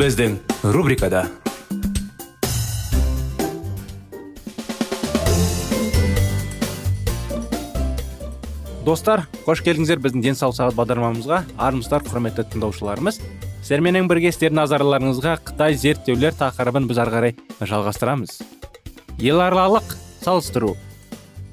Біздің 0.00 0.38
рубрикада 0.74 1.26
достар 8.84 9.26
қош 9.44 9.60
келдіңіздер 9.64 10.00
біздің 10.02 10.24
денсаулық 10.24 10.56
сағат 10.56 10.76
бағдарламамызға. 10.78 11.40
Армысыздар 11.62 12.02
құрметті 12.08 12.46
тыңдаушыларымыз. 12.54 13.20
Сіздерменен 13.60 14.08
бірге 14.10 14.32
сіздердің 14.32 14.58
назарларыңызға 14.58 15.36
қытай 15.46 15.76
зерттеулер 15.78 16.34
тақырыбын 16.40 16.88
біз 16.90 16.98
ары 17.02 17.14
қарай 17.14 17.34
жалғастырамыз. 17.60 18.40
Еларалық 19.20 19.94
салыстыру. 20.24 20.74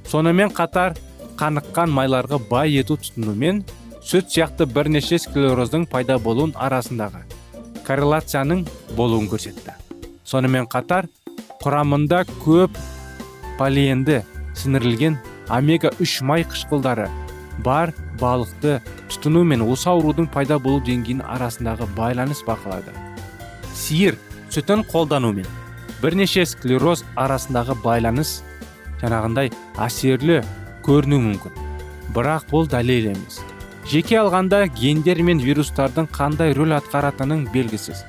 Сонымен 0.07 0.53
қатар 0.55 0.97
қаныққан 1.37 1.93
майларға 1.93 2.39
бай 2.49 2.79
ету 2.79 2.97
тұтынумен 2.97 3.65
сүт 4.01 4.31
сияқты 4.33 4.65
бірнеше 4.71 5.19
склероздың 5.19 5.85
пайда 5.91 6.17
болуын 6.17 6.55
арасындағы. 6.55 7.27
Корреляцияның 7.87 8.65
болуын 8.97 9.29
көрсетті. 9.31 9.73
Сонымен 10.27 10.67
қатар 10.67 11.07
құрамында 11.63 12.25
көп 12.43 12.75
полиенді 13.57 14.21
сіңірілген 14.59 15.17
омега 15.53 15.93
3 16.03 16.21
май 16.27 16.43
қышқылдары 16.43 17.07
бар 17.63 17.93
балықты 18.19 18.77
тұтыну 19.07 19.43
мен 19.47 19.63
осы 19.65 19.89
аурудың 19.91 20.27
пайда 20.33 20.59
болу 20.59 20.81
деңгейінің 20.85 21.25
арасындағы 21.37 21.87
байланыс 21.97 22.43
бақылады. 22.47 22.93
Сиыр 23.73 24.17
сүтін 24.51 24.83
қолданумен 24.91 25.47
бірнеше 26.01 26.45
склероз 26.45 27.05
арасындағы 27.15 27.77
байланыс 27.83 28.41
жаңағындай 29.01 29.53
әсерлі 29.87 30.41
көрінуі 30.85 31.23
мүмкін. 31.29 31.61
Бірақ 32.15 32.49
бұл 32.51 32.69
дәлел 32.71 33.13
емес. 33.13 33.41
Жеке 33.87 34.17
алғанда 34.19 34.65
гендер 34.75 35.21
мен 35.23 35.39
вирустардың 35.39 36.09
қандай 36.11 36.51
рөл 36.57 36.73
атқаратының 36.75 37.45
белгісіз. 37.53 38.01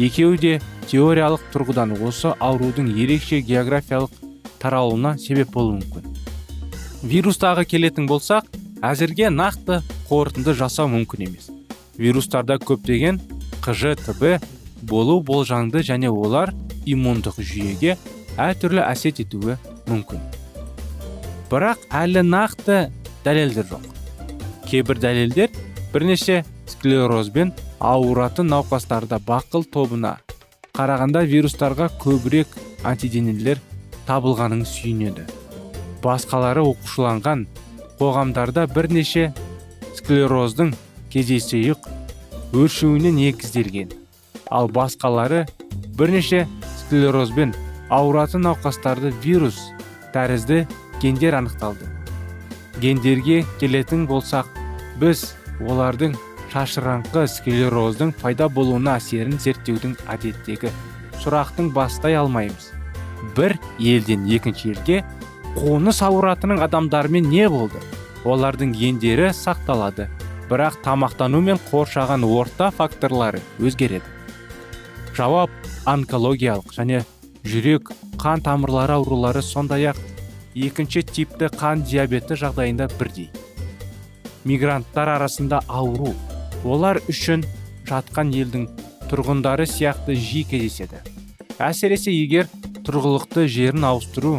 Екеуі 0.00 0.38
де 0.40 0.52
теориялық 0.88 1.42
тұрғыдан 1.52 1.92
осы 2.06 2.32
аурудың 2.40 2.88
ерекше 2.96 3.42
географиялық 3.44 4.14
таралуына 4.62 5.18
себеп 5.20 5.52
болуы 5.52 5.76
мүмкін. 5.82 6.16
Вирустағы 7.04 7.66
келетін 7.68 8.08
болсақ 8.08 8.48
әзірге 8.80 9.28
нақты 9.34 9.82
қорытынды 10.08 10.56
жасау 10.56 10.88
мүмкін 10.94 11.26
емес. 11.28 11.50
Вирустарда 12.00 12.56
көптеген 12.56 13.20
қжтб 13.60 14.40
болу 14.80 15.20
болжанды 15.20 15.84
және 15.84 16.08
олар 16.08 16.54
иммундық 16.88 17.42
жүйеге 17.44 17.98
әртүрлі 18.40 18.86
әсет 18.88 19.20
етуі 19.20 19.60
мүмкін. 19.84 20.24
Бірақ 21.52 21.88
әлі 21.92 22.24
нақты 22.24 22.86
дәлелдер 23.24 23.68
жоқ. 23.68 23.99
Кейбір 24.70 25.00
дәлелдер 25.02 25.50
бірнеше 25.90 26.44
склерозбен 26.70 27.50
ауыратын 27.82 28.46
науқастарда 28.52 29.18
бақыл 29.26 29.64
тобына. 29.66 30.18
Қарағанда 30.76 31.24
вирустарға 31.26 31.88
көбірек 32.00 32.54
антиденелер 32.86 33.58
табылғанын 34.06 34.62
сүйінеді. 34.68 35.24
Басқалары 36.04 36.62
оқушыланған 36.70 37.46
қоғамдарда 37.98 38.68
бірнеше 38.70 39.32
склероздың 39.98 40.70
кездейсойық 41.10 41.90
өршуіне 42.54 43.10
негізделген 43.16 43.90
ал 44.50 44.70
басқалары 44.70 45.46
бірнеше 45.98 46.46
склерозбен 46.84 47.56
ауыратын 47.90 48.46
науқастарды 48.46 49.10
вирус 49.24 49.58
тәрізді 50.14 50.62
гендер 51.02 51.36
анықталды. 51.42 51.90
Гендерге 52.80 53.42
келетін 53.60 54.06
болсақ 54.08 54.59
біз 55.00 55.22
олардың 55.64 56.14
шашыраңқы 56.52 57.24
склероздың 57.30 58.12
пайда 58.20 58.48
болуына 58.52 58.98
әсерін 59.00 59.38
зерттеудің 59.40 59.96
әдеттегі 60.12 60.72
сұрақтың 61.22 61.72
бастай 61.76 62.16
алмаймыз. 62.20 62.72
бір 63.36 63.58
елден 63.78 64.26
екінші 64.26 64.70
елге 64.72 65.04
қоныс 65.56 66.00
ауыратының 66.02 66.62
адамдарымен 66.64 67.28
не 67.28 67.48
болды? 67.48 67.80
Олардың 68.24 68.72
гендері 68.76 69.30
сақталады 69.36 70.08
бірақ 70.50 70.80
тамақтану 70.84 71.40
мен 71.40 71.60
қоршаған 71.70 72.24
орта 72.24 72.70
факторлары 72.70 73.40
өзгереді. 73.60 74.04
Жауап 75.16 75.50
онкологиялық 75.86 76.74
және 76.76 77.04
жүрек 77.44 77.92
қан 78.18 78.42
тамырлары 78.44 78.98
аурулары 78.98 79.42
сондай 79.42 79.92
ақ 79.92 80.00
екінші 80.54 81.02
типті 81.02 81.52
қан 81.60 81.84
диабеті 81.84 82.34
жағдайында 82.34 82.90
бірдей. 82.98 83.30
Мигранттар 84.44 85.08
арасында 85.16 85.60
ауру. 85.68 86.14
Олар 86.64 87.00
үшін 87.08 87.44
жатқан 87.88 88.32
елдің 88.36 88.68
тұрғындары 89.10 89.66
сияқты 89.66 90.14
жиі 90.14 90.44
кездеседі. 90.50 91.00
Әсіресе 91.60 92.12
егер 92.14 92.48
тұрғылықты 92.86 93.46
жерін 93.50 93.84
ауыстыру 93.90 94.38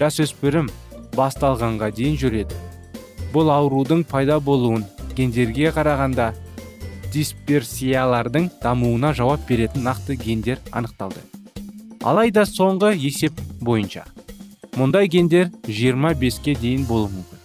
жасөспірім 0.00 0.70
басталғанға 1.16 1.90
дейін 1.96 2.18
жүреді. 2.20 2.60
Бұл 3.34 3.50
аурудың 3.54 4.04
пайда 4.10 4.38
болуын 4.42 4.84
гендерге 5.16 5.72
қарағанда 5.74 6.30
дисперсиялардың 7.14 8.50
дамуына 8.62 9.12
жауап 9.18 9.46
беретін 9.48 9.86
нақты 9.88 10.16
гендер 10.20 10.62
анықталды. 10.70 11.22
Алайда 12.06 12.46
соңғы 12.48 12.94
есеп 12.96 13.40
бойынша 13.60 14.06
мұндай 14.78 15.10
гендер 15.10 15.50
25-ке 15.66 16.54
дейін 16.56 16.86
болуы 16.88 17.10
мүмкін. 17.12 17.39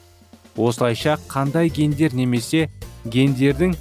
Осылайша 0.57 1.17
қандай 1.27 1.69
гендер 1.69 2.13
немесе 2.15 2.69
гендердің 3.05 3.75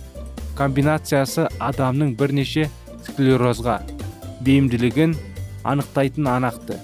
комбинациясы 0.59 1.47
адамның 1.62 2.15
бірнеше 2.19 2.69
склерозға 3.07 3.81
бейімділігін 4.45 5.15
анықтайтын 5.65 6.29
анақты. 6.29 6.79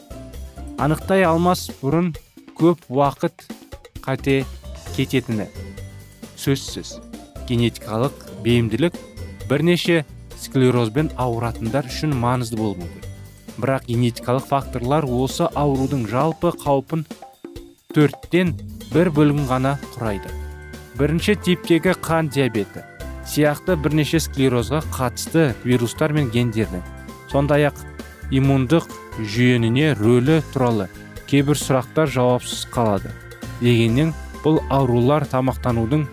Анықтай 0.81 1.27
алмас 1.29 1.67
бұрын 1.83 2.15
көп 2.57 2.87
уақыт 2.89 3.45
қате 4.05 4.45
кететіні 4.97 5.47
сөзсіз. 6.41 6.97
Генетикалық 7.49 8.17
бейімділік 8.45 8.97
бірнеше 9.51 10.05
склерозбен 10.41 11.11
ауыратындар 11.21 11.91
үшін 11.91 12.15
маңызды 12.17 12.57
болуы 12.57 12.81
мүмкін. 12.81 13.09
Бірақ 13.61 13.89
генетикалық 13.91 14.47
факторлар 14.49 15.05
осы 15.05 15.51
аурудың 15.53 16.07
жалпы 16.09 16.55
қаупін 16.63 17.05
төрттен 17.93 18.55
бір 18.95 19.11
бөлігін 19.15 19.47
ғана 19.51 19.77
құрайды. 19.95 20.31
Бірінші 20.99 21.37
типтегі 21.45 21.95
қан 22.03 22.31
диабеті. 22.33 22.85
Сияқты 23.27 23.77
бірнеше 23.79 24.19
склерозға 24.21 24.81
қатысты 24.91 25.53
вирустар 25.65 26.13
мен 26.13 26.31
гендердің 26.35 26.83
сондай 27.31 27.69
ақ 27.69 27.79
иммундық 28.35 28.89
жүйеніне 29.21 29.93
рөлі 30.01 30.41
туралы 30.53 30.89
кейбір 31.31 31.59
сұрақтар 31.61 32.11
жауапсыз 32.11 32.67
қалады. 32.75 33.13
Дегенмен 33.61 34.11
бұл 34.43 34.59
аурулар 34.73 35.27
тамақтанудың 35.31 36.09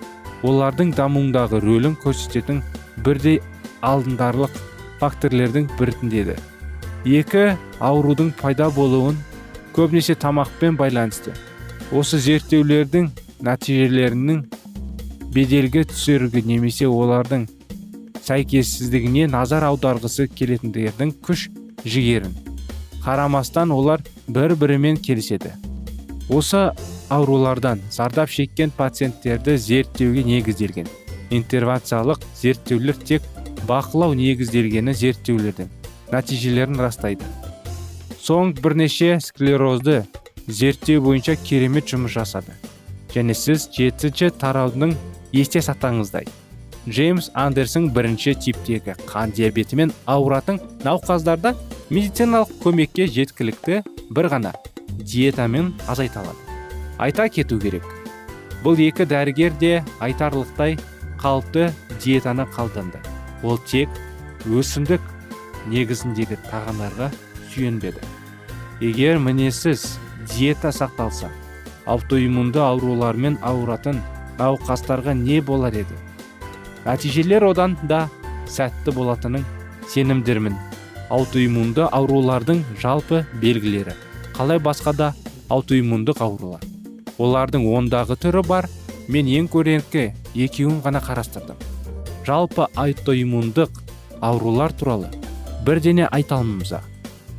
олардың 0.45 0.93
дамуындағы 0.97 1.63
рөлін 1.63 1.97
көрсететін 2.03 2.61
бірдей 3.05 3.41
алдындарлық 3.81 4.53
факторлердің 5.01 5.71
біртіндеді 5.79 6.37
екі 7.05 7.43
аурудың 7.79 8.33
пайда 8.39 8.67
болуын 8.73 9.17
көбінесе 9.75 10.15
тамақпен 10.19 10.77
байланысты. 10.77 11.33
Осы 11.95 12.19
зерттеулердің 12.19 13.07
нәтижелерінің 13.47 14.41
беделгі 15.31 15.85
түсергі 15.87 16.41
немесе 16.43 16.89
олардың 16.89 17.45
сәйкессіздігіне 18.27 19.29
назар 19.31 19.63
аударғысы 19.69 20.27
келетіндердің 20.27 21.13
күш 21.23 21.47
жігерін 21.87 22.35
қарамастан 23.05 23.71
олар 23.71 24.03
бір 24.27 24.57
бірімен 24.59 24.97
келіседі. 24.99 25.53
Осы 26.27 26.73
аурулардан 27.09 27.79
зардап 27.89 28.29
шеккен 28.29 28.73
пациенттерді 28.75 29.55
зерттеуге 29.55 30.25
негізделген. 30.27 30.89
Интервенциялық 31.31 32.19
зерттеулер 32.35 32.99
тек 32.99 33.23
бақылау 33.67 34.11
негізделгені 34.19 34.91
зерттеулердің 34.91 35.71
нәтижелерін 36.11 36.83
растайды. 36.83 37.23
Соң 38.19 38.51
бірнеше 38.59 39.21
склерозды 39.23 40.01
зерттеу 40.47 41.03
бойынша 41.03 41.35
керемет 41.35 41.87
жұмыс 41.91 42.15
жасады. 42.15 42.55
Және 43.13 43.35
сіз 43.35 43.69
жетінші 43.73 44.31
тараудың 44.39 44.95
есте 45.35 45.59
сақтаңыздай 45.63 46.27
джеймс 46.87 47.29
андерсон 47.35 47.89
бірінші 47.91 48.33
типтегі 48.39 48.95
қан 49.09 49.33
диабетімен 49.35 49.91
ауыратын 50.07 50.59
науқастарда 50.85 51.51
медициналық 51.89 52.53
көмекке 52.63 53.07
жеткілікті 53.11 53.81
бір 54.15 54.29
ғана 54.31 54.53
диетамен 55.01 55.73
азайта 55.91 56.23
алады 56.23 56.61
айта 57.03 57.27
кету 57.27 57.59
керек 57.59 57.83
бұл 58.63 58.79
екі 58.87 59.07
дәрігер 59.09 59.57
де 59.59 59.73
айтарлықтай 59.99 60.77
қалыпты 61.19 61.71
диетаны 62.03 62.47
қалданды 62.55 63.03
ол 63.43 63.59
тек 63.67 63.89
өсімдік 64.47 65.03
негізіндегі 65.67 66.37
тағамдарға 66.47 67.11
сүйенбеді. 67.51 67.99
Егер 68.79 69.17
мінесіз 69.19 69.97
диета 70.33 70.69
сақталса 70.71 71.29
аутоиммунды 71.87 72.59
аурулармен 72.59 73.37
ауыратын 73.41 74.01
науқастарға 74.37 75.13
не 75.15 75.39
болар 75.41 75.73
еді? 75.73 75.95
Нәтижелер 76.85 77.45
одан 77.47 77.77
да 77.83 78.07
сәтті 78.47 78.93
болатынын 78.95 79.45
сенімдермін. 79.91 80.55
Аутоиммунды 81.09 81.87
аурулардың 81.87 82.63
жалпы 82.81 83.23
белгілері. 83.41 83.95
Қалай 84.35 84.59
басқа 84.59 84.93
да 84.93 85.13
аутоиммундық 85.49 86.21
аурулар? 86.21 86.63
Олардың 87.17 87.63
ондағы 87.71 88.19
түрі 88.19 88.43
бар 88.47 88.67
мен 89.07 89.27
ең 89.31 89.47
көрнекі 89.51 90.11
екеуін 90.35 90.81
ғана 90.83 91.01
қарастырдым. 91.01 91.55
Жалпы 92.27 92.67
аутоиммундық 92.75 93.81
аурулар 94.21 94.73
туралы 94.73 95.09
бірдене 95.65 96.07
айта 96.11 96.37
алмаймыз 96.41 96.75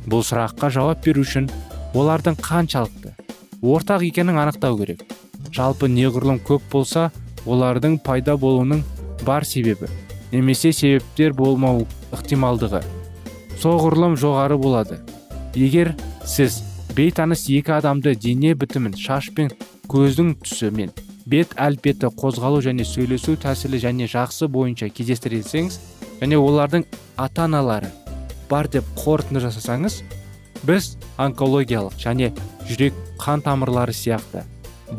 бұл 0.09 0.23
сұраққа 0.25 0.69
жауап 0.73 1.03
беру 1.05 1.21
үшін 1.25 1.49
олардың 1.93 2.37
қаншалықты 2.43 3.15
ортақ 3.61 4.03
екенін 4.07 4.37
анықтау 4.39 4.77
керек. 4.79 5.03
Жалпы 5.51 5.89
неғұрлым 5.89 6.39
көп 6.45 6.61
болса 6.71 7.09
олардың 7.45 7.97
пайда 8.05 8.37
болуының 8.37 8.83
бар 9.25 9.45
себебі 9.45 9.89
немесе 10.31 10.71
себептер 10.71 11.33
болмау 11.33 11.87
ықтималдығы. 12.13 12.83
Соғұрлым 13.59 14.15
жоғары 14.19 14.57
болады. 14.61 14.99
Егер 15.55 15.95
сіз 16.25 16.61
бейтаныс 16.95 17.47
екі 17.49 17.73
адамды 17.79 18.15
дене 18.15 18.53
бітімін 18.53 18.95
шаш 18.97 19.31
пен 19.35 19.49
көздің 19.89 20.35
түсі 20.43 20.69
мен 20.75 20.93
бет 21.29 21.55
әлпеті 21.57 22.11
қозғалу 22.19 22.61
және 22.65 22.85
сөйлесу 22.85 23.35
тәсілі 23.41 23.81
және 23.81 24.07
жақсы 24.09 24.47
бойынша 24.49 24.89
кездестірсеңіз 24.93 25.79
және 26.21 26.37
олардың 26.37 26.85
ата 27.17 27.45
аналары 27.49 27.89
бар 28.49 28.69
деп 28.69 28.85
қорытынды 28.97 29.43
жасасаңыз 29.45 30.01
біз 30.67 30.95
онкологиялық 31.17 31.95
және 32.01 32.31
жүрек 32.69 32.97
қан 33.21 33.43
тамырлары 33.45 33.95
сияқты 33.95 34.45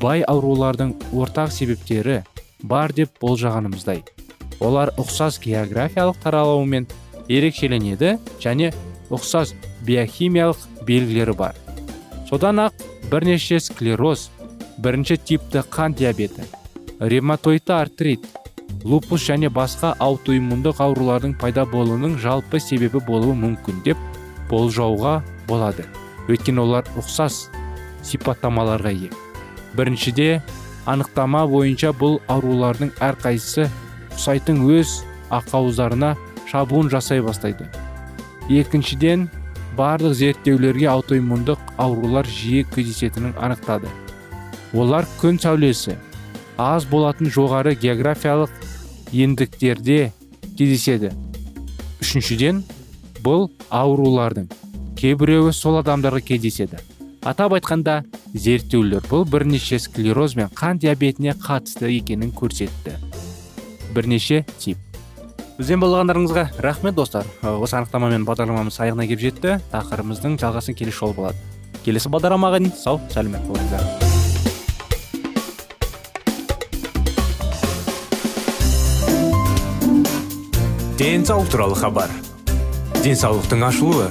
бай 0.03 0.25
аурулардың 0.29 0.95
ортақ 1.13 1.53
себептері 1.55 2.23
бар 2.63 2.93
деп 2.93 3.17
болжағанымыздай 3.23 4.05
олар 4.61 4.93
ұқсас 5.01 5.41
географиялық 5.43 6.21
таралуымен 6.23 6.87
ерекшеленеді 7.29 8.17
және 8.43 8.73
ұқсас 9.11 9.55
биохимиялық 9.87 10.85
белгілері 10.87 11.35
бар. 11.37 11.55
Содан 12.29 12.61
ақ 12.67 12.85
бірнеше 13.11 13.61
склероз 13.61 14.29
бірінші 14.79 15.17
типті 15.17 15.65
қан 15.71 15.97
диабеті 15.97 16.45
ревматоидты 17.01 17.73
артрит 17.73 18.27
лупус 18.85 19.25
және 19.27 19.51
басқа 19.51 19.95
аутоиммундық 19.99 20.81
аурулардың 20.85 21.35
пайда 21.41 21.65
болуының 21.67 22.19
жалпы 22.23 22.61
себебі 22.61 23.03
болуы 23.07 23.35
мүмкін 23.35 23.83
деп 23.85 23.99
болжауға 24.51 25.21
болады. 25.51 25.87
Өйткені 26.31 26.63
олар 26.63 26.87
ұқсас 27.01 27.49
сипаттамаларға 28.07 28.93
ие. 28.95 29.11
Біріншіде 29.77 30.41
анықтама 30.91 31.45
бойынша 31.51 31.93
бұл 31.97 32.19
аурулардың 32.31 32.93
әрқайсысы 33.03 33.69
ұқсайтын 34.15 34.63
өз 34.79 35.01
ақауыздарына 35.35 36.15
шабуын 36.51 36.91
жасай 36.93 37.23
бастайды. 37.23 37.69
Екіншіден 38.51 39.29
барлық 39.79 40.17
зерттеулерге 40.19 40.89
аутоиммундық 40.91 41.61
аурулар 41.79 42.27
жиі 42.27 42.65
кездесетінін 42.75 43.37
анықтады. 43.39 43.91
Олар 44.75 45.07
күн 45.21 45.39
сәулесі 45.43 45.97
аз 46.59 46.87
болатын 46.91 47.31
жоғары 47.31 47.77
географиялық 47.79 48.51
ендіктерде 49.13 50.13
кездеседі. 50.59 51.13
Үшіншіден 52.03 52.65
бұл 53.23 53.49
аурулардың 53.71 54.51
кейбіреуі 55.01 55.53
сол 55.57 55.79
адамдарға 55.81 56.21
кездеседі. 56.29 56.77
Атап 57.25 57.55
айтқанда 57.57 58.03
зерттеулер 58.35 59.05
бұл 59.09 59.25
бірнеше 59.29 59.79
склероз 59.81 60.35
бен 60.37 60.53
қан 60.53 60.79
диабетіне 60.81 61.33
қатысты 61.41 61.89
екенін 61.97 62.33
көрсетті. 62.37 62.99
Бірнеше 63.97 64.45
тип. 64.59 64.79
Бізбен 65.57 65.81
болғандарыңызға 65.83 66.47
рахмет 66.65 66.95
достар. 66.97 67.27
Осы 67.43 67.77
анықтамамен 67.81 68.25
бағдарламамыз 68.29 68.79
аяғына 68.81 69.09
келіп 69.09 69.25
жетті. 69.25 69.59
Тақырыбымыздың 69.73 70.39
жалғасын 70.41 70.77
келесі 70.77 71.01
жолы 71.01 71.17
болады. 71.19 71.37
Келесі 71.85 72.13
бағдарламаға 72.13 72.61
дейін 72.61 72.73
сау 72.77 73.01
сәлемет 73.13 73.45
болыңыздар. 73.49 73.85
Денсаулық 81.01 81.53
туралы 81.53 81.77
хабар. 81.77 82.11
Денсаулықтың 83.05 83.69
ашылуы. 83.69 84.11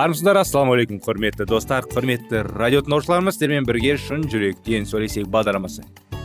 Армысыздар 0.00 0.38
ассалаумағалейкум 0.40 1.00
құрметті 1.04 1.44
достар 1.50 1.84
құрметті 1.84 2.40
радио 2.46 2.80
тыңдаушыларымыз 2.86 3.36
сіздермен 3.36 3.66
бірге 3.68 3.98
шын 4.00 4.22
жүректен 4.32 4.86
сөйлесейік 4.88 5.26
бағдарламасы. 5.28 5.82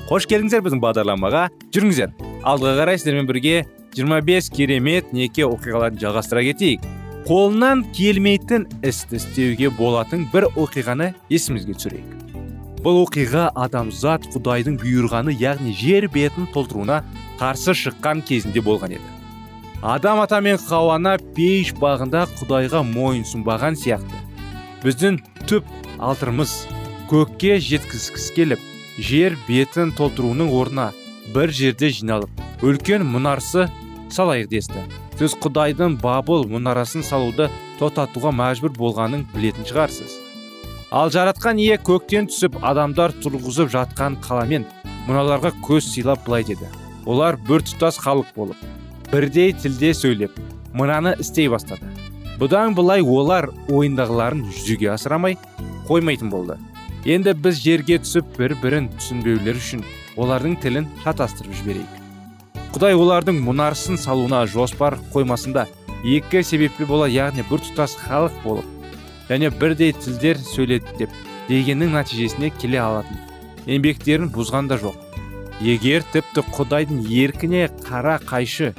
Қош 0.08 0.28
келдіңіздер 0.32 0.62
біздің 0.64 0.80
бағдарламаға. 0.84 1.42
Жүріңіздер. 1.76 2.14
Алдыға 2.48 2.76
қарай 2.80 3.02
сіздермен 3.02 3.28
бірге 3.28 3.66
25 3.98 4.48
керемет 4.56 5.12
неке 5.12 5.44
оқиғаларын 5.50 6.00
жалғастыра 6.00 6.46
кетейік. 6.48 6.86
Қолынан 7.28 7.84
келмейтін 7.98 8.70
істі 8.86 9.20
істеуге 9.20 9.74
болатын 9.76 10.24
бір 10.32 10.48
оқиғаны 10.54 11.12
есімізге 11.34 11.76
түсірейік. 11.76 12.16
Бұл 12.86 13.02
оқиға 13.02 13.50
адамзат 13.66 14.30
құдайдың 14.32 14.80
бұйырғаны 14.86 15.36
яғни 15.42 15.76
жер 15.76 16.08
бетін 16.14 16.48
толтыруына 16.56 17.02
қарсы 17.42 17.76
шыққан 17.76 18.24
кезінде 18.24 18.64
болған 18.64 18.96
еді. 18.96 19.15
Адам 19.86 20.20
ата 20.20 20.40
мен 20.42 20.58
хауана 20.58 21.12
пейіш 21.38 21.76
бағында 21.78 22.24
құдайға 22.40 22.80
мойынсұнбаған 22.90 23.76
сияқты. 23.78 24.18
Біздің 24.82 25.20
түп 25.46 25.68
алтырымыз 26.02 26.54
көкке 27.12 27.60
жеткізгісі 27.62 28.34
келіп 28.34 28.64
жер 28.98 29.36
бетін 29.46 29.92
толтыруының 29.94 30.50
орнына 30.58 30.88
бір 31.36 31.54
жерде 31.54 31.92
жиналып 31.94 32.66
үлкен 32.66 33.06
мұнарсы 33.06 33.68
салайық 34.16 34.50
десті. 34.50 34.82
Сіз 35.20 35.36
құдайдың 35.44 36.00
бабыл 36.02 36.48
мұнарасын 36.50 37.06
салуды 37.06 37.52
тоқтатуға 37.78 38.32
мәжбүр 38.34 38.74
болғанын 38.80 39.28
білетін 39.36 39.70
шығарсыз. 39.70 40.16
Ал 40.90 41.14
жаратқан 41.14 41.62
ие 41.62 41.78
көктен 41.78 42.32
түсіп 42.32 42.58
адамдар 42.66 43.14
тұрғызып 43.22 43.70
жатқан 43.76 44.18
қаламен 44.26 44.66
мұналарға 45.06 45.54
көз 45.62 45.92
сыйлап 45.94 46.26
былай 46.26 46.48
деді. 46.50 46.72
Олар 47.06 47.38
біртұтас 47.38 48.02
халық 48.02 48.34
болып 48.36 48.58
бірдей 49.12 49.54
тілде 49.54 49.94
сөйлеп 49.94 50.40
мынаны 50.74 51.16
істей 51.20 51.48
бастады. 51.52 51.88
Бұдан 52.40 52.76
былай 52.76 53.02
олар 53.02 53.50
ойындағыларын 53.72 54.44
жүзеге 54.50 54.90
асырамай 54.96 55.38
қоймайтын 55.88 56.32
болды. 56.34 56.58
Енді 57.06 57.36
біз 57.38 57.62
жерге 57.62 58.00
түсіп 58.02 58.32
бір 58.40 58.56
бірін 58.64 58.90
түсінбеулер 58.98 59.60
үшін 59.62 59.86
олардың 60.18 60.58
тілін 60.64 60.90
шатастырып 61.04 61.54
жіберейік. 61.62 62.02
Құдай 62.76 62.98
олардың 62.98 63.40
мұнарсын 63.46 64.00
салуына 64.02 64.42
жоспар 64.52 64.98
қоймасында 65.14 65.68
екі 66.04 66.44
себеппе 66.44 66.88
бола 66.90 67.08
яғни 67.08 67.46
біртұтас 67.48 67.96
халық 68.02 68.36
болып 68.44 68.92
және 69.30 69.54
бірдей 69.62 69.94
тілдер 69.96 70.42
сөйледі 70.44 70.98
деп 71.00 71.16
дегеннің 71.48 71.96
нәтижесіне 71.96 72.52
келе 72.60 72.82
алатын 72.84 73.22
еңбектерін 73.66 74.30
бұзған 74.34 74.70
да 74.70 74.78
жоқ. 74.82 74.98
Егер 75.64 76.04
тіпті 76.12 76.44
құдайдың 76.52 77.06
еркіне 77.08 77.70
қара 77.86 78.18
қайшы 78.20 78.74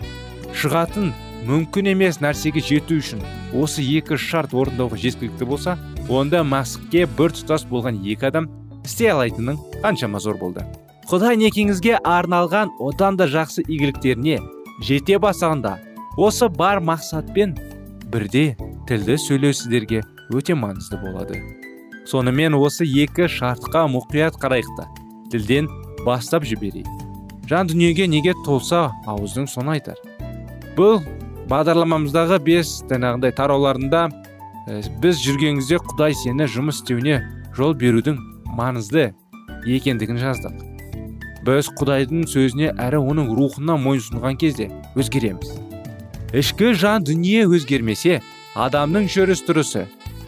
шығатын 0.56 1.10
мүмкін 1.46 1.90
емес 1.92 2.16
нәрсеге 2.24 2.62
жету 2.64 2.96
үшін 3.00 3.20
осы 3.60 3.84
екі 3.84 4.16
шарт 4.20 4.54
орындауға 4.56 4.98
жеткілікті 5.02 5.48
болса 5.48 5.76
онда 6.08 6.40
мәсіхке 6.46 7.04
бір 7.18 7.34
тұтас 7.36 7.66
болған 7.68 8.00
екі 8.00 8.30
адам 8.30 8.48
істей 8.86 9.12
алайтының 9.12 9.58
қаншама 9.82 10.20
зор 10.22 10.38
болды. 10.40 10.64
Құдай 11.10 11.36
некеңізге 11.38 12.00
арналған 12.02 12.72
одан 12.82 13.18
да 13.20 13.28
жақсы 13.30 13.62
игіліктеріне 13.66 14.40
жете 14.86 15.20
бастағанда 15.22 15.76
осы 16.16 16.48
бар 16.48 16.80
мақсатпен 16.80 17.54
бірде 18.10 18.56
тілді 18.88 19.18
сөйлеу 19.20 19.52
сіздерге 19.54 20.02
өте 20.32 20.56
маңызды 20.56 20.98
болады. 21.04 21.42
Сонымен 22.08 22.56
осы 22.56 22.86
екі 22.86 23.28
шартқа 23.28 23.84
мұқият 23.92 24.40
қарайық 24.40 24.72
та 24.78 24.88
тілден 25.30 25.68
бастап 26.06 26.48
жіберейік. 26.48 26.88
Жан 27.46 27.68
дүниеге 27.70 28.08
неге 28.10 28.34
толса 28.44 28.88
ауыздың 29.06 29.46
соны 29.50 29.76
айтар. 29.76 29.98
Бұл 30.76 31.00
бағдарламамыздағы 31.48 32.36
бес 32.44 32.72
жаңағындай 32.90 33.32
тарауларында 33.36 34.06
ә, 34.10 34.80
біз 35.00 35.20
жүргенімізде 35.24 35.78
құдай 35.88 36.16
сені 36.18 36.48
жұмыс 36.52 36.82
істеуіне 36.82 37.20
жол 37.56 37.72
берудің 37.80 38.18
маңызды 38.58 39.12
екендігін 39.64 40.20
жаздық. 40.20 40.58
Біз 41.46 41.70
құдайдың 41.78 42.26
сөзіне 42.28 42.72
әрі 42.82 43.00
оның 43.00 43.30
рухына 43.38 43.78
мойынсұнған 43.80 44.36
кезде 44.42 44.68
өзгереміз. 44.98 45.54
Ішкі 46.36 46.74
жан 46.74 47.06
дүние 47.06 47.46
өзгермесе 47.46 48.20
адамның 48.58 49.08
жүріс 49.08 49.46
тұрысы 49.46 49.86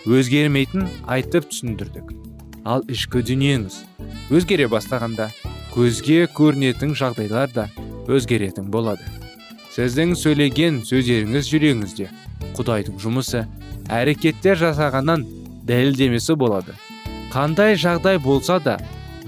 өзгермейтін 0.09 0.89
айтып 1.11 1.51
түсіндірдік. 1.51 2.15
Ал 2.65 2.87
ішкі 2.89 3.25
дүниеңіз 3.27 3.83
өзгере 4.33 4.71
бастағанда 4.73 5.29
көзге 5.75 6.27
көрінетін 6.33 6.95
жағдайлар 6.97 7.53
да 7.53 7.69
өзгеретін 8.09 8.71
болады. 8.73 9.28
Сіздің 9.79 10.17
сөйлеген 10.19 10.81
сөздеріңіз 10.83 11.49
жүрегіңізде. 11.53 12.07
Құдайдың 12.57 12.97
жұмысы 12.99 13.45
әрекеттер 13.87 14.59
жасағаннан 14.59 15.23
дәлелдемесі 15.69 16.35
болады. 16.35 16.73
Қандай 17.31 17.77
жағдай 17.79 18.19
болса 18.19 18.57
да 18.59 18.75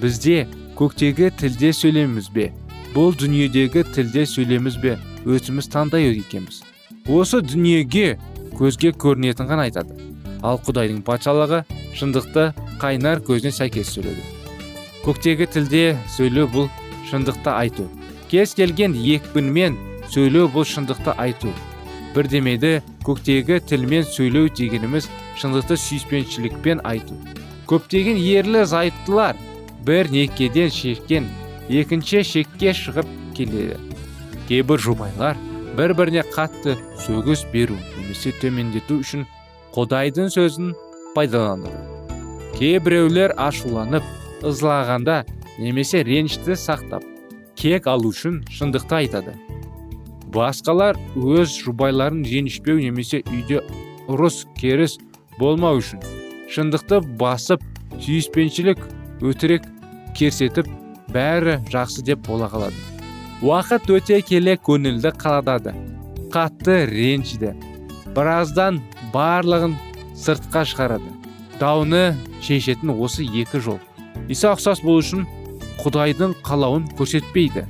бізде 0.03 0.49
көктегі 0.75 1.29
тілде 1.39 1.71
сөйлейміз 1.71 2.33
бе 2.35 2.49
бұл 2.97 3.15
дүниедегі 3.15 3.85
тілде 3.95 4.25
сөйлейміз 4.27 4.81
бе 4.83 4.97
өзіміз 5.23 5.71
таңдай 5.71 6.11
екенбіз. 6.17 6.65
Осы 7.07 7.39
дүниеге 7.47 8.19
көзге 8.59 8.91
көрінетін 8.91 9.47
ғана 9.47 9.69
айтады. 9.69 9.95
Ал 10.43 10.59
құдайдың 10.67 11.05
патшалығы 11.07 11.61
шындықты 11.95 12.49
қайнар 12.83 13.23
көзіне 13.23 13.55
сәйкес 13.55 13.95
сөйледі. 13.95 14.27
Көктегі 15.07 15.47
тілде 15.47 15.85
сөйлеу 16.17 16.51
бұл 16.51 16.67
шындықты 17.07 17.55
айту. 17.55 17.87
Кез 18.27 18.57
келген 18.59 18.99
екпінмен 18.99 19.79
сөйлеу 20.11 20.49
бұл 20.51 20.67
шындықты 20.67 21.15
айту. 21.23 21.53
Бірдемеді 22.15 22.81
көктегі 23.07 23.61
тілмен 23.63 24.03
сөйлеу 24.09 24.51
дегеніміз 24.51 25.07
шындықты 25.39 25.77
сүйіспеншілікпен 25.79 26.83
айту. 26.83 27.15
Көптеген 27.71 28.19
ерлі 28.19 28.65
зайыптылар 28.67 29.39
бір 29.87 30.11
некеден 30.11 30.73
шеккен 30.75 31.29
екінші 31.69 32.25
шекке 32.27 32.75
шығып 32.75 33.07
келеді. 33.37 33.79
Кейбір 34.49 34.83
жұбайлар 34.83 35.39
бір 35.79 35.95
біріне 35.95 36.25
қатты 36.35 36.75
сөгіс 37.05 37.45
беру 37.53 37.79
немесе 37.95 38.33
төмендету 38.43 38.99
үшін 39.05 39.29
құдайдың 39.77 40.33
сөзін 40.35 40.75
пайдаланады. 41.15 41.87
Кейбіреулер 42.59 43.37
ашуланып 43.39 44.03
ызлағанда 44.43 45.23
немесе 45.61 46.03
ренішті 46.03 46.59
сақтап 46.59 47.07
кек 47.55 47.87
алу 47.87 48.11
үшін 48.11 48.43
шындықты 48.51 48.99
айтады. 49.05 49.37
Басқалар 50.35 50.99
өз 51.17 51.57
жұбайларын 51.65 52.23
ренішпеу 52.27 52.79
немесе 52.81 53.23
үйде 53.31 53.61
ұрыс 54.11 54.45
керіс 54.59 54.99
болмау 55.39 55.81
үшін 55.81 56.03
шындықты 56.51 57.01
басып 57.21 57.63
сүйіспеншілік 57.99 58.83
өтірік 59.27 59.67
керсетіп 60.19 60.71
бәрі 61.15 61.59
жақсы 61.71 62.05
деп 62.07 62.23
бола 62.27 62.49
қалады. 62.51 62.77
Уақыт 63.43 63.89
өте 63.95 64.21
келе 64.27 64.57
көңілді 64.61 65.15
қаладады 65.19 65.75
қатты 66.31 66.85
ренжіді. 66.91 67.55
Біраздан 68.15 68.81
барлығын 69.15 69.77
сыртқа 70.19 70.65
шығарады. 70.69 71.11
Дауны 71.61 72.15
шешетін 72.45 72.95
осы 72.95 73.27
екі 73.27 73.61
жол. 73.63 73.81
Иса 74.29 74.55
ұқсас 74.55 74.83
болу 74.85 75.03
үшін 75.03 75.27
құдайдың 75.83 76.37
қалауын 76.47 76.87
көрсетпейді. 76.99 77.67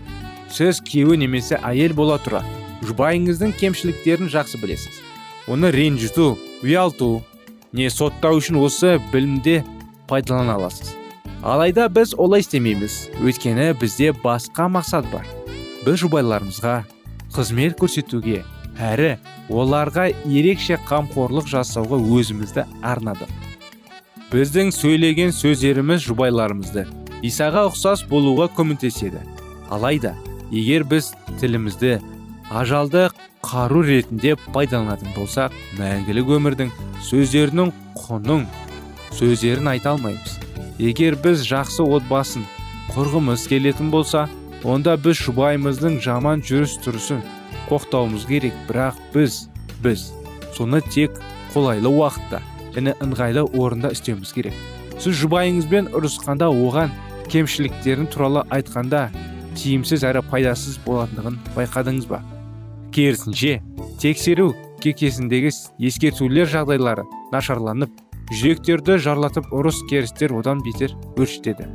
Сіз 0.50 0.80
күйеуі 0.84 1.18
немесе 1.22 1.58
әйел 1.62 1.94
бола 1.96 2.18
тұра. 2.22 2.42
Жұбайыңыздың 2.86 3.54
кемшіліктерін 3.60 4.30
жақсы 4.32 4.60
білесіз. 4.60 5.00
Оны 5.50 5.70
ренжіту 5.74 6.36
ұялту 6.64 7.20
не 7.72 7.90
соттау 7.90 8.40
үшін 8.40 8.58
осы 8.60 8.98
білімде 9.12 9.60
пайдалана 10.08 10.56
аласыз. 10.58 10.94
Алайда 11.42 11.88
біз 11.88 12.14
олай 12.18 12.44
істемейміз. 12.44 13.10
Өйткені 13.24 13.72
бізде 13.80 14.12
басқа 14.12 14.68
мақсат 14.68 15.06
бар. 15.12 15.26
Біз 15.84 16.02
жұбайларымызға 16.04 16.74
қызмет 17.32 17.78
көрсетуге 17.80 18.42
әрі 18.80 19.14
оларға 19.48 20.10
ерекше 20.28 20.78
қамқорлық 20.88 21.48
жасауға 21.50 22.00
өзімізді 22.00 22.66
арнадық. 22.82 23.30
Біздің 24.30 24.74
сөйлеген 24.74 25.32
сөздеріміз 25.34 26.04
жұбайларымызды 26.06 26.86
исаға 27.26 27.66
ұқсас 27.70 28.04
болуға 28.08 28.50
көмектеседі. 28.56 29.22
Алайда 29.70 30.14
егер 30.50 30.84
біз 30.84 31.12
тілімізді 31.40 31.98
ажалды 32.50 33.08
қару 33.44 33.82
ретінде 33.86 34.34
пайдаланатын 34.54 35.14
болсақ 35.14 35.54
мәңгілік 35.78 36.32
өмірдің 36.36 36.72
сөздерінің 37.06 37.72
құнын 37.96 38.46
сөздерін 39.16 39.70
айта 39.72 39.94
алмаймыз. 39.94 40.36
Егер 40.82 41.16
біз 41.22 41.44
жақсы 41.46 41.84
отбасын 41.86 42.44
құрғымыз 42.94 43.46
келетін 43.50 43.90
болса 43.94 44.26
онда 44.64 44.96
біз 45.00 45.22
жұбайымыздың 45.24 46.00
жаман 46.04 46.42
жүріс 46.44 46.76
тұрысын 46.84 47.22
қоқтауымыз 47.70 48.26
керек. 48.28 48.54
Бірақ 48.68 48.98
біз 49.14 49.46
біз 49.84 50.10
соны 50.56 50.82
тек 50.90 51.16
қолайлы 51.54 51.90
уақытта 51.94 52.42
және 52.74 52.96
ыңғайлы 53.04 53.46
орында 53.54 53.92
істеуіміз 53.94 54.34
керек. 54.34 54.56
Сіз 55.00 55.16
жұбайыңызбен 55.22 55.92
ұрысқанда 55.96 56.50
оған 56.50 56.92
кемшіліктерін 57.32 58.10
туралы 58.12 58.44
айтқанда 58.52 59.08
тиімсіз 59.56 60.04
әрі 60.06 60.22
пайдасыз 60.30 60.78
болатындығын 60.84 61.38
байқадыңыз 61.56 62.06
ба? 62.10 62.20
Керісінше 62.94 63.60
тексеру 64.02 64.52
кекесіндегі 64.82 65.52
ескертулер 65.86 66.48
жағдайлары 66.50 67.04
нашарланып 67.32 67.92
жүректерді 68.30 68.98
жарлатып 69.02 69.50
ұрыс 69.54 69.80
керістер 69.90 70.34
одан 70.38 70.62
бетер 70.64 70.94
өршітеді. 71.18 71.66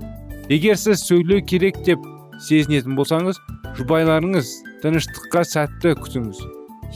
Егер 0.50 0.78
сіз 0.80 1.04
сөйлеу 1.04 1.44
керек 1.46 1.82
деп 1.88 2.04
сезінетін 2.48 2.96
болсаңыз 2.98 3.40
жұбайларыңыз 3.78 4.52
тыныштыққа 4.84 5.44
сәтті 5.52 5.96
күтіңіз. 6.00 6.42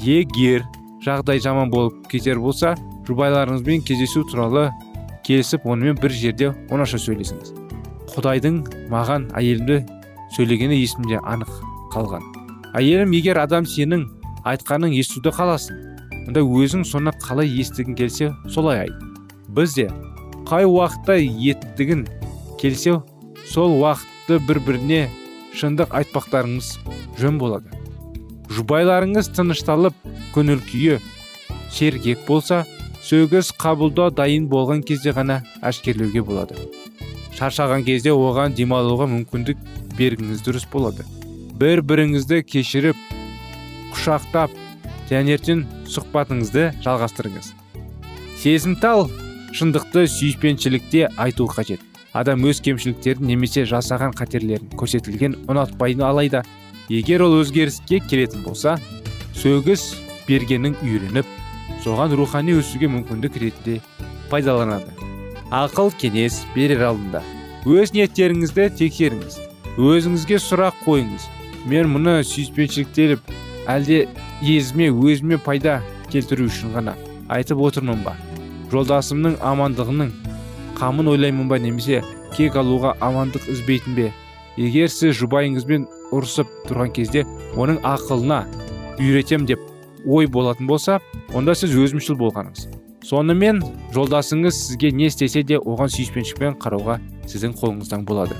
Егер 0.05 0.65
жағдай 1.03 1.41
жаман 1.43 1.71
болып 1.73 2.07
кетер 2.11 2.39
болса 2.39 2.75
жұбайларыңызбен 3.07 3.83
кездесу 3.87 4.23
туралы 4.31 4.69
келісіп 5.27 5.65
онымен 5.67 5.99
бір 5.99 6.15
жерде 6.15 6.51
оңаша 6.71 6.99
сөйлесіңіз. 7.01 7.53
Құдайдың 8.15 8.61
маған 8.91 9.29
әйелімді 9.37 9.83
сөйлегені 10.35 10.77
есімде 10.79 11.19
анық 11.23 11.51
қалған. 11.93 12.23
Әйелім 12.77 13.13
егер 13.17 13.39
адам 13.41 13.65
сенің 13.65 14.05
айтқаның 14.49 14.93
естуді 14.99 15.33
қаласын 15.35 15.79
онда 16.27 16.43
өзің 16.45 16.85
соны 16.85 17.13
қалай 17.23 17.49
естігің 17.61 17.97
келсе 17.97 18.31
солай 18.53 18.85
айт. 18.85 18.97
Біз 19.49 19.73
де 19.77 19.87
қай 20.49 20.67
уақытта 20.69 21.17
еттігін 21.17 22.05
келсе 22.61 22.99
сол 23.49 23.79
уақытты 23.81 24.39
бір 24.45 24.61
біріне 24.67 25.01
шындық 25.57 25.95
айтпақтарыңыз 25.99 26.75
жөн 27.19 27.39
болады. 27.41 27.73
Жұбайларыңыз 28.53 29.31
тынышталып 29.33 29.97
көңіл 30.35 30.61
күйі 30.69 30.99
сергек 31.73 32.21
болса 32.27 32.63
сөгіс 33.05 33.53
қабылдау 33.57 34.13
дайын 34.13 34.45
болған 34.51 34.85
кезде 34.85 35.13
ғана 35.17 35.41
әшкерлеуге 35.65 36.21
болады. 36.25 36.57
Шаршаған 37.39 37.85
кезде 37.87 38.11
оған 38.11 38.55
демалуға 38.57 39.07
мүмкіндік 39.07 39.59
бергіңіз 39.95 40.43
дұрыс 40.43 40.65
болады. 40.71 41.05
Бір 41.59 41.81
біріңізді 41.87 42.41
кешіріп 42.43 42.99
құшақтап 43.95 44.55
таңертең 45.09 45.63
сұхбатыңызды 45.87 46.69
жалғастырыңыз. 46.83 47.53
Сезімтал 48.39 49.07
шындықты 49.55 50.05
сүйіспеншілікте 50.11 51.07
айту 51.17 51.47
қажет. 51.47 51.81
Адам 52.13 52.43
өз 52.49 52.59
кемшіліктерін 52.65 53.27
немесе 53.29 53.63
жасаған 53.69 54.15
қатерлерін 54.17 54.71
көрсетілген 54.79 55.35
ұнатпайды 55.49 56.03
алайда 56.03 56.43
егер 56.89 57.23
ол 57.27 57.39
өзгеріске 57.39 58.01
келетін 58.01 58.43
болса 58.43 58.79
сөгіс 59.37 59.91
бергенін 60.27 60.75
үйреніп 60.81 61.29
соған 61.85 62.17
рухани 62.17 62.57
өсуге 62.59 62.89
мүмкіндік 62.91 63.37
ретінде 63.43 63.79
пайдаланады. 64.31 64.98
Ақыл 65.49 65.89
кеңес 65.97 66.43
берер 66.53 66.83
алдында. 66.91 67.23
Өз 67.65 67.93
ниеттеріңізді 67.95 68.69
тексеріңіз. 68.77 69.39
Өзіңізге 69.81 70.37
сұрақ 70.43 70.77
қойыңыз. 70.85 71.25
Мен 71.69 71.89
мұны 71.91 72.19
сүйіспеншіліктеліп 72.29 73.33
әлде 73.69 74.05
езіме 74.45 74.89
өзіме 74.93 75.39
пайда 75.41 75.79
келтіру 76.13 76.47
үшін 76.49 76.73
ғана 76.77 76.95
айтып 77.33 77.59
отырмын 77.65 78.05
ба? 78.05 78.15
Жолдасымның 78.71 79.39
амандығының 79.41 80.13
қамын 80.79 81.11
ойлаймын 81.13 81.49
ба 81.49 81.59
немесе 81.59 82.03
кек 82.37 82.55
алуға 82.55 82.95
амандық 83.01 83.49
ізбейтін 83.51 83.97
бе? 83.97 84.09
Егер 84.57 84.91
сіз 84.93 85.17
жұбайыңызбен 85.19 85.87
ұрысып 86.15 86.49
тұрған 86.69 86.93
кезде 86.95 87.25
оның 87.57 87.81
ақылына 87.83 88.43
үйретем 88.99 89.49
деп 89.49 89.65
ой 90.05 90.27
болатын 90.27 90.67
болса 90.67 90.99
онда 91.33 91.55
сіз 91.55 91.75
өзімшіл 91.75 92.19
болғаныңыз. 92.19 92.78
Сонымен 93.09 93.63
жолдасыңыз 93.95 94.53
сізге 94.67 94.91
не 94.93 95.07
істесе 95.09 95.41
де 95.41 95.57
оған 95.57 95.89
сүйіспеншілікпен 95.89 96.59
қарауға 96.61 96.99
сіздің 97.25 97.55
қолыңыздан 97.57 98.03
болады. 98.05 98.35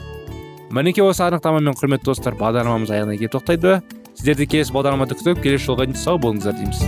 Мінекей 0.69 1.01
осы 1.01 1.23
анықтамамен 1.25 1.73
құрметті 1.73 2.11
достар 2.11 2.35
бағдарламамыз 2.37 2.91
аяғына 2.93 3.17
келіп 3.17 3.33
тоқтайды. 3.33 3.79
Сіздерді 4.13 4.45
келесі 4.51 4.75
бағдарламада 4.75 5.17
күтіп 5.17 5.41
келесі 5.41 5.71
жолға 5.71 5.87
дейін 5.89 5.97
сау 5.97 6.21
болыңыздар 6.21 6.53
дейміз. 6.59 6.83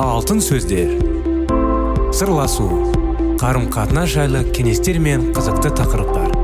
Алтын 0.00 0.40
сөздер. 0.40 0.96
Сырласу. 2.14 2.70
Қарым 3.42 3.68
қатынас 3.68 4.14
жайлы 4.14 4.46
кеңестер 4.56 5.02
мен 5.02 5.28
қызықты 5.36 5.74
тақырыптар. 5.76 6.43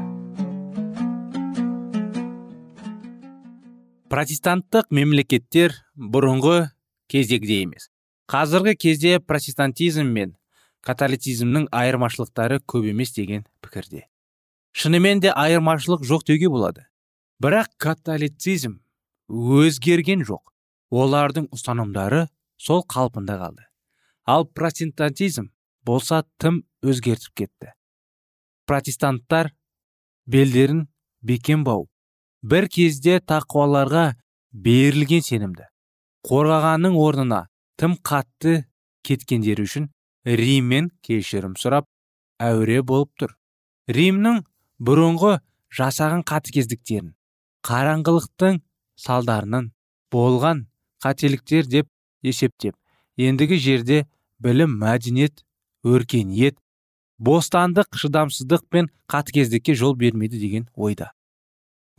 Протестанттық 4.11 4.89
мемлекеттер 4.91 5.71
бұрынғы 5.95 6.65
кездегідей 7.11 7.61
емес. 7.63 7.87
Қазіргі 8.27 8.73
кезде 8.75 9.19
протестантизм 9.23 10.09
мен 10.11 10.33
католицизмнің 10.83 11.69
айырмашылықтары 11.71 12.57
көп 12.67 12.89
емес 12.91 13.13
деген 13.15 13.45
пікірде. 13.63 14.09
Шынымен 14.75 15.21
де 15.23 15.31
айырмашылық 15.31 16.03
жоқ 16.09 16.25
деуге 16.27 16.49
болады. 16.51 16.83
Бірақ 17.39 17.71
католицизм 17.79 18.81
өзгерген 19.31 20.25
жоқ. 20.27 20.43
Олардың 20.91 21.47
ұстанымдары 21.55 22.25
сол 22.59 22.83
қалпында 22.83 23.37
қалды. 23.39 23.63
Ал 24.27 24.43
протестантизм 24.43 25.53
болса 25.87 26.25
тым 26.37 26.65
өзгертіп 26.83 27.45
кетті. 27.45 27.71
Протестанттар 28.67 29.53
белдерін 30.27 30.89
бекем 31.23 31.63
бауып 31.63 31.90
бір 32.43 32.67
кезде 32.67 33.19
тақуаларға 33.19 34.15
берілген 34.51 35.23
сенімді. 35.25 35.67
Қорғағанның 36.27 36.97
орнына 37.01 37.45
тым 37.79 37.95
қатты 38.05 38.65
кеткендері 39.05 39.65
үшін 39.65 39.87
риммен 40.25 40.91
кешірім 41.05 41.55
сұрап 41.57 41.87
әуре 42.41 42.81
болып 42.81 43.13
тұр. 43.19 43.35
Римнің 43.89 44.43
бұрынғы 44.81 45.39
жасаған 45.77 46.25
қатыгездіктерін 46.27 47.13
қараңғылықтың 47.65 48.59
салдарынан 48.97 49.71
болған 50.13 50.65
қателіктер 51.03 51.69
деп 51.69 51.89
есептеп 52.25 52.75
ендігі 53.17 53.57
жерде 53.61 54.03
білім 54.41 54.75
мәдениет 54.81 55.43
өркениет 55.85 56.57
бостандық 57.21 57.97
шыдамсыздық 57.97 58.65
пен 58.69 58.89
қатыгездікке 59.09 59.75
жол 59.75 59.95
бермейді 59.95 60.39
деген 60.39 60.67
ойда. 60.75 61.11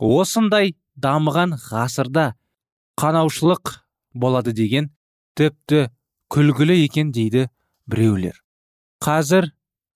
Осындай 0.03 0.73
дамыған 0.99 1.55
ғасырда 1.69 2.33
қанаушылық 2.99 3.73
болады 4.13 4.53
деген 4.53 4.91
тіпті 5.39 5.87
күлгілі 6.33 6.77
екен 6.83 7.11
дейді 7.15 7.47
біреулер. 7.89 8.35
Қазір 9.03 9.49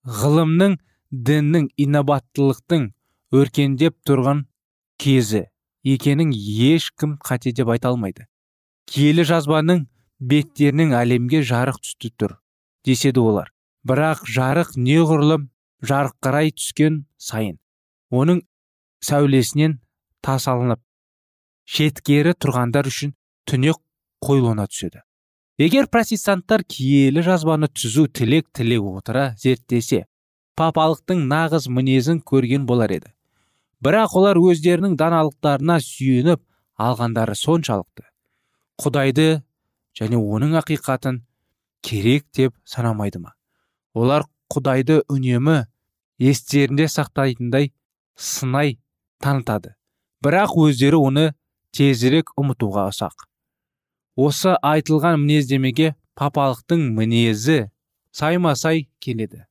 ғылымның 0.04 0.78
діннің 1.12 1.68
инабаттылықтың 1.84 2.88
өркендеп 3.38 3.96
тұрған 4.08 4.44
кезі 5.00 5.44
екенін 5.84 6.32
ешкім 6.34 7.16
қате 7.24 7.52
деп 7.52 7.70
айта 7.72 7.92
алмайды. 7.92 8.26
Киелі 8.88 9.24
жазбаның 9.28 9.86
беттерінің 10.18 10.94
әлемге 10.98 11.42
жарық 11.46 11.80
түсті 11.84 12.12
тұр 12.18 12.38
деседі 12.84 13.22
олар. 13.22 13.52
Бірақ 13.86 14.24
жарық 14.26 14.74
неғұрлым 14.76 15.48
жарқырай 15.84 16.50
түскен 16.56 17.04
сайын 17.16 17.58
оның 18.10 18.42
сәулесінен 19.04 19.78
тасалынып 20.24 20.80
шеткері 21.68 22.34
тұрғандар 22.40 22.88
үшін 22.88 23.12
түнек 23.48 23.80
қоюлана 24.24 24.66
түседі. 24.70 25.02
Егер 25.58 25.88
протестанттар 25.90 26.62
киелі 26.62 27.22
жазбаны 27.26 27.68
түзу 27.68 28.06
тілек 28.14 28.46
тіле 28.54 28.78
отыра 28.78 29.32
зерттесе 29.42 30.04
папалықтың 30.58 31.24
нағыз 31.30 31.68
мінезін 31.70 32.20
көрген 32.26 32.66
болар 32.66 32.92
еді. 32.94 33.12
Бірақ 33.84 34.16
олар 34.18 34.38
өздерінің 34.42 34.96
даналықтарына 34.98 35.78
сүйеніп 35.82 36.42
алғандары 36.82 37.36
соншалықты. 37.38 38.06
Құдайды 38.82 39.26
және 39.98 40.18
оның 40.18 40.56
ақиқатын 40.58 41.22
керек 41.82 42.26
деп 42.34 42.56
санамайды 42.66 43.22
ма? 43.22 43.34
Олар 43.94 44.26
құдайды 44.50 45.00
үнемі 45.06 45.64
естерінде 46.18 46.88
сақтайтындай 46.90 47.72
сынай 48.16 48.78
танытады. 49.22 49.77
Бірақ 50.24 50.54
өздері 50.64 51.00
оны 51.08 51.24
тезірек 51.76 52.32
ұмытуға 52.40 52.88
ұсақ. 52.92 53.26
Осы 54.18 54.54
айтылған 54.66 55.20
мінездемеге 55.22 55.94
папалықтың 56.18 56.84
мінезі 56.98 57.70
сайма 58.10 58.54
сай 58.56 58.88
келеді. 59.00 59.44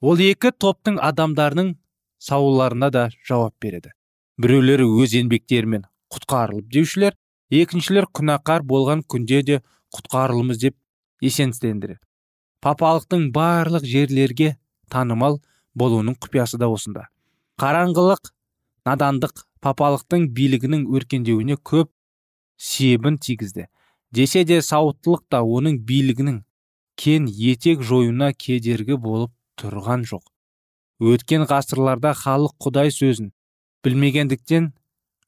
Ол 0.00 0.20
екі 0.22 0.52
топтың 0.54 1.00
адамдарының 1.02 1.74
сауалдарына 2.22 2.90
да 2.94 3.08
жауап 3.26 3.54
береді. 3.60 3.94
Біреулері 4.38 4.86
өз 5.02 5.16
еңбектерімен 5.18 5.88
құтқарылып 6.14 6.68
деушілер 6.70 7.16
екіншілер 7.50 8.06
күнәқар 8.14 8.62
болған 8.62 9.02
күнде 9.02 9.42
де 9.42 9.62
құтқарылымыз 9.96 10.60
деп 10.62 10.76
есенстендіреді 11.24 11.98
папалықтың 12.64 13.28
барлық 13.34 13.86
жерлерге 13.86 14.56
танымал 14.90 15.38
болуының 15.78 16.16
құпиясы 16.18 16.58
да 16.58 16.68
осында. 16.72 17.06
Қараңғылық 17.60 18.32
надандық 18.88 19.44
папалықтың 19.64 20.28
билігінің 20.36 20.86
өркендеуіне 20.94 21.56
көп 21.70 21.90
себін 22.56 23.18
тигізді. 23.18 23.66
Десе 24.12 24.44
де 24.48 24.60
сауыттылық 24.64 25.24
та 25.30 25.42
оның 25.42 25.78
билігінің 25.88 26.42
кен 26.96 27.28
етек 27.28 27.84
жоюына 27.84 28.32
кедергі 28.32 28.96
болып 28.96 29.32
тұрған 29.60 30.06
жоқ. 30.08 30.24
Өткен 30.98 31.44
ғасырларда 31.50 32.14
халық 32.18 32.56
құдай 32.64 32.90
сөзін 32.94 33.30
білмегендіктен 33.84 34.72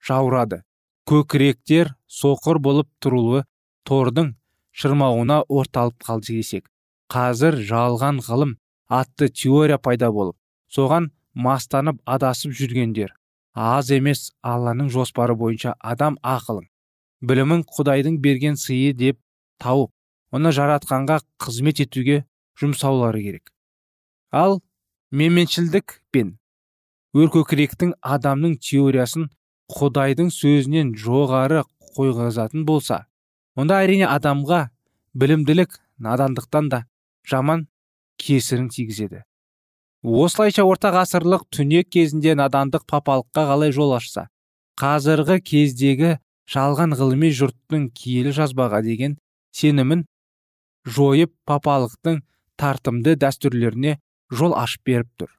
жаурады. 0.06 0.62
Көкіректер 1.06 1.94
соқыр 2.08 2.58
болып 2.58 2.88
тұрулы 3.02 3.44
тордың 3.86 4.34
шырмауына 4.72 5.42
орталып 5.48 5.98
қалды 6.06 6.36
десек 6.38 6.68
қазір 7.10 7.58
жалған 7.70 8.20
ғылым 8.26 8.56
атты 9.00 9.28
теория 9.42 9.78
пайда 9.78 10.10
болып 10.14 10.36
соған 10.76 11.10
мастанып 11.46 11.98
адасып 12.16 12.54
жүргендер 12.60 13.14
аз 13.54 13.90
емес 13.90 14.30
алланың 14.42 14.90
жоспары 14.90 15.34
бойынша 15.34 15.74
адам 15.80 16.18
ақылын 16.22 16.68
білімін 17.20 17.64
құдайдың 17.76 18.20
берген 18.22 18.56
сыйы 18.56 18.92
деп 18.94 19.18
тауып 19.58 19.92
оны 20.36 20.52
жаратқанға 20.54 21.20
қызмет 21.42 21.82
етуге 21.82 22.24
жұмсаулары 22.60 23.22
керек. 23.22 23.50
Ал 24.30 24.60
менменшілдік 25.10 26.00
пен 26.14 26.36
өркөкіректің 27.16 27.96
адамның 28.00 28.56
теориясын 28.62 29.28
құдайдың 29.74 30.30
сөзінен 30.34 30.94
жоғары 30.94 31.64
қойғызатын 31.96 32.64
болса 32.66 33.04
онда 33.58 33.80
әрине 33.82 34.06
адамға 34.06 34.68
білімділік 35.14 35.74
надандықтан 35.98 36.68
да 36.70 36.84
жаман 37.26 37.66
кесірін 38.16 38.68
тигізеді. 38.68 39.24
Осылайша 40.02 40.64
орта 40.64 40.90
ғасырлық 40.94 41.44
түнек 41.52 41.90
кезінде 41.92 42.34
надандық 42.34 42.86
папалыққа 42.88 43.44
қалай 43.50 43.72
жол 43.72 43.92
ашса? 43.96 44.28
Қазіргі 44.80 45.40
кездегі 45.44 46.16
жалған 46.48 46.96
ғылыми 46.96 47.28
жұрттың 47.36 47.90
киелі 47.92 48.32
жазбаға 48.32 48.80
деген 48.82 49.18
сенімін 49.52 50.06
жойып 50.88 51.34
папалықтың 51.44 52.22
тартымды 52.56 53.16
дәстүрлеріне 53.20 53.98
жол 54.32 54.56
ашып 54.56 54.86
беріп 54.88 55.10
тұр. 55.20 55.30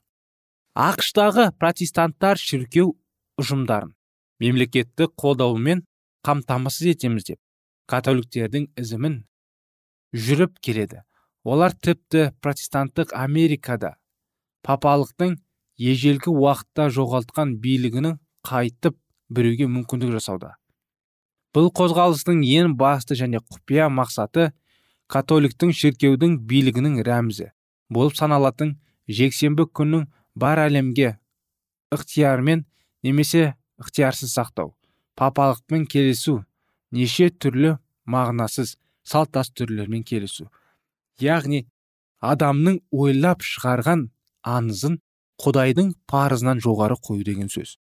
Ақштағы 0.78 1.52
протестанттар 1.58 2.38
шіркеу 2.38 2.94
ұжымдарын 3.42 3.96
мемлекеттік 4.40 5.16
қолдауымен 5.18 5.82
қамтамасыз 6.22 6.94
етеміз 6.94 7.32
деп 7.32 7.40
католиктердің 7.90 8.70
ізімін 8.78 9.24
жүріп 10.14 10.62
келеді. 10.62 11.02
Олар 11.44 11.74
тіпті 11.74 12.30
протестанттық 12.46 13.16
америкада 13.18 13.96
папалықтың 14.68 15.38
ежелгі 15.92 16.34
уақытта 16.34 16.90
жоғалтқан 16.96 17.56
билігінің 17.64 18.18
қайтып 18.48 18.98
біреуге 19.30 19.68
мүмкіндік 19.72 20.14
жасауда. 20.18 20.56
Бұл 21.56 21.72
қозғалыстың 21.76 22.44
ең 22.48 22.76
басты 22.80 23.18
және 23.20 23.42
құпия 23.44 23.90
мақсаты 23.92 24.52
католиктің 25.12 25.74
шіркеудің 25.76 26.38
билігінің 26.48 27.02
рәмізі 27.08 27.50
болып 27.92 28.16
саналатын 28.16 28.78
жексенбі 29.12 29.66
күннің 29.76 30.06
бар 30.40 30.62
әлемге 30.68 31.18
ықтиярмен 31.92 32.64
немесе 33.04 33.56
ықтиярсыз 33.82 34.32
сақтау 34.38 34.72
папалықпен 35.20 35.84
келісу 35.92 36.38
неше 36.96 37.28
түрлі 37.44 37.76
мағынасыз 38.16 38.78
салт 39.04 39.34
дәстүрлермен 39.36 40.06
келісу 40.08 40.48
яғни 41.20 41.66
адамның 42.34 42.80
ойлап 42.92 43.44
шығарған 43.44 44.08
аңызын 44.48 45.00
құдайдың 45.42 45.94
парызынан 46.12 46.62
жоғары 46.64 46.98
қою 47.02 47.26
деген 47.26 47.50
сөз. 47.50 47.78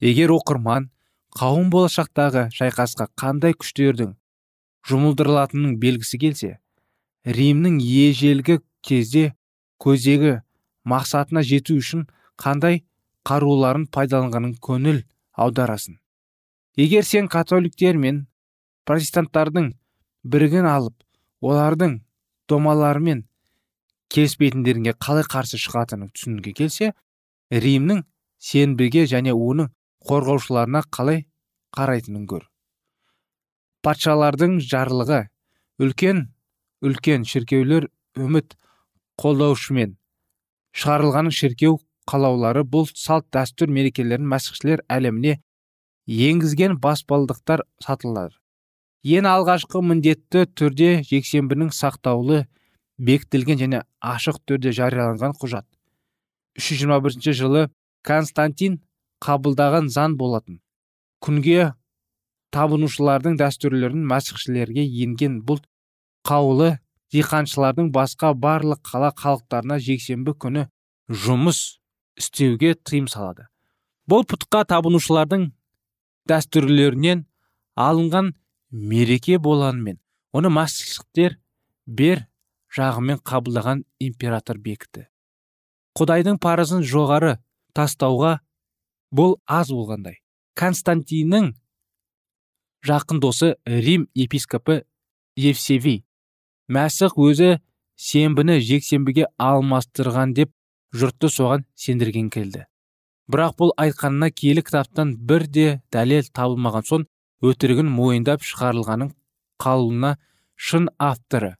Егер 0.00 0.32
оқырман 0.34 0.90
қауым 1.38 1.70
болашақтағы 1.72 2.48
шайқасқа 2.56 3.08
қандай 3.16 3.54
күштердің 3.56 4.16
жұмылдырылатынын 4.88 5.78
белгісі 5.80 6.18
келсе 6.20 6.50
римнің 7.38 7.78
ежелгі 7.80 8.58
кезде 8.82 9.32
көздегі 9.82 10.40
мақсатына 10.88 11.44
жету 11.46 11.78
үшін 11.80 12.04
қандай 12.42 12.82
қаруларын 13.28 13.86
пайдаланғанын 13.94 14.56
көңіл 14.66 15.02
аударасын 15.44 16.00
егер 16.76 17.06
сен 17.06 17.28
католиктер 17.30 18.00
мен 18.04 18.24
протестанттардың 18.88 19.70
бірігін 20.34 20.66
алып 20.66 20.96
олардың 21.40 22.00
домаларымен 22.50 23.24
келіспейтіндеріңе 24.12 24.96
қалай 25.00 25.26
қарсы 25.34 25.60
шығатынын 25.60 26.12
түсінуге 26.12 26.54
келсе 26.58 26.92
римнің 27.52 28.04
сенбіге 28.42 29.06
және 29.10 29.34
оның 29.34 29.72
қорғаушыларына 30.08 30.84
қалай 30.92 31.24
қарайтынын 31.76 32.26
көр 32.28 32.48
патшалардың 33.82 34.60
жарлығы 34.62 35.24
үлкен 35.82 36.26
үлкен 36.86 37.24
шіркеулер 37.26 37.88
үміт 38.18 38.54
қолдаушымен. 39.20 39.96
Шығарылған 40.74 41.30
шіркеу 41.34 41.78
қалаулары 42.08 42.62
бұл 42.66 42.88
салт 42.94 43.28
дәстүр 43.34 43.70
мерекелерін 43.74 44.28
мәсіхшілер 44.30 44.84
әлеміне 44.90 45.36
енгізген 46.06 46.78
баспалдықтар 46.82 47.64
сатылар. 47.82 48.32
Ең 49.02 49.26
алғашқы 49.26 49.82
міндетті 49.82 50.46
түрде 50.58 50.90
жексенбінің 51.08 51.72
сақтаулы 51.74 52.44
бекітілген 53.02 53.58
және 53.60 53.82
ашық 54.14 54.38
түрде 54.46 54.72
жарияланған 54.78 55.34
құжат. 55.40 55.66
321 56.58 57.34
жылы 57.38 57.68
константин 58.06 58.80
қабылдаған 59.22 59.88
заң 59.92 60.16
болатын. 60.20 60.60
Күнге 61.22 61.72
табынушылардың 62.54 63.38
дәстүрлерін 63.40 64.04
мәсіхшілерге 64.10 64.84
енген 65.04 65.40
бұл 65.46 65.62
қаулы 66.28 66.76
диқаншылардың 67.14 67.90
басқа 67.94 68.32
барлық 68.34 68.82
қала 68.88 69.12
халықтарына 69.16 69.78
жексенбі 69.82 70.34
күні 70.44 70.66
жұмыс 71.08 71.78
істеуге 72.18 72.74
тыйым 72.74 73.08
салады. 73.08 73.48
Бұл 74.08 74.26
пұтқа 74.28 74.64
табынушылардың 74.68 75.50
дәстүрлерінен 76.28 77.24
алынған 77.78 78.32
мереке 78.70 79.38
болғанымен 79.38 79.98
оны 80.32 80.52
мәсіхтер 80.52 81.38
бер 81.86 82.26
жағымен 82.72 83.20
қабылдаған 83.26 83.84
император 84.00 84.58
бекіті. 84.58 85.06
Құдайдың 85.98 86.38
парызын 86.40 86.84
жоғары 86.88 87.36
тастауға 87.76 88.38
бұл 89.12 89.36
аз 89.46 89.72
болғандай. 89.72 90.22
Константиннің 90.56 91.52
жақын 92.86 93.20
досы 93.20 93.54
рим 93.66 94.08
епископы 94.14 94.82
евсевий. 95.36 96.02
Мәсіх 96.72 97.18
өзі 97.20 97.60
сенбіні 98.00 98.58
жексенбіге 98.64 99.28
алмастырған 99.36 100.32
деп 100.36 100.52
жұртты 100.96 101.28
соған 101.28 101.66
сендірген 101.76 102.30
келді. 102.32 102.66
Бірақ 103.28 103.56
бұл 103.60 103.72
айтқанына 103.80 104.32
киелі 104.32 104.64
кітаптан 104.64 105.14
бір 105.16 105.46
де 105.46 105.66
дәлел 105.92 106.26
табылмаған 106.34 106.88
соң 106.88 107.06
өтірігін 107.44 107.88
мойындап 107.92 108.44
шығарылғанын 108.44 109.12
қалуына 109.62 110.16
шын 110.56 110.88
авторы 110.98 111.56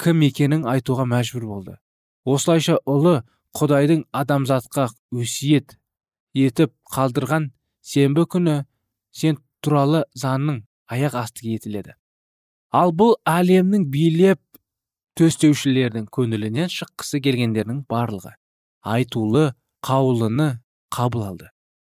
кім 0.00 0.22
екенін 0.26 0.66
айтуға 0.68 1.06
мәжбүр 1.08 1.46
болды. 1.48 1.76
Осылайша 2.24 2.78
ұлы 2.88 3.22
құдайдың 3.54 4.04
адамзатқа 4.12 4.88
өсиет 5.14 5.76
етіп 6.34 6.72
қалдырған 6.94 7.50
сенбі 7.84 8.24
күні 8.30 8.62
сен 9.14 9.38
туралы 9.62 10.04
заңның 10.18 10.64
аяқ 10.90 11.18
асты 11.22 11.52
етіледі. 11.54 11.94
Ал 12.74 12.90
бұл 12.90 13.14
әлемнің 13.28 13.86
билеп 13.92 14.40
төстеушілердің 15.18 16.08
көңілінен 16.10 16.72
шыққысы 16.74 17.20
келгендердің 17.22 17.84
барлығы 17.90 18.34
айтулы 18.82 19.52
қаулыны 19.84 20.58
қабыл 20.90 21.28
алды. 21.28 21.50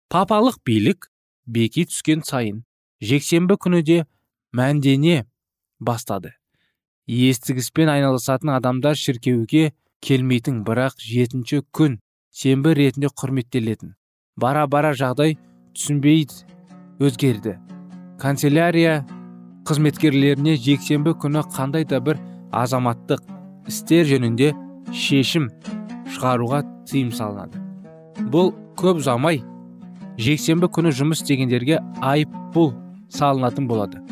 Папалық 0.09 0.61
билік 0.65 1.11
беки 1.47 1.85
түскен 1.91 2.23
сайын 2.25 2.63
жексенбі 3.03 3.59
күні 3.61 3.83
де 3.83 3.99
мәндене 4.55 5.27
бастады. 5.81 6.38
Естігіспен 7.09 7.89
айналысатын 7.89 8.53
адамдар 8.53 8.97
шіркеуге 9.01 9.71
келмейтін 10.05 10.61
бірақ 10.67 11.01
жетінші 11.01 11.63
күн 11.73 11.97
сенбі 12.31 12.75
ретінде 12.77 13.09
құрметтелетін. 13.09 13.95
Бара 14.37 14.67
бара 14.69 14.93
жағдай 14.93 15.39
түсінбейді 15.73 16.45
өзгерді. 17.01 17.57
Канцелярия 18.21 19.07
қызметкерлеріне 19.65 20.59
жексенбі 20.61 21.17
күні 21.17 21.47
қандай 21.57 21.89
да 21.89 22.03
бір 22.05 22.21
азаматтық 22.53 23.25
істер 23.73 24.05
жөнінде 24.13 24.53
шешім 24.93 25.49
шығаруға 26.13 26.61
тыйым 26.91 27.11
салынады. 27.17 27.65
Бұл 28.29 28.53
көп 28.77 29.01
ұзамай 29.01 29.41
жексенбі 30.21 30.69
күні 30.69 30.93
жұмыс 30.93 31.25
істегендерге 31.25 31.81
айыппұл 32.05 32.75
салынатын 33.09 33.69
болады. 33.71 34.05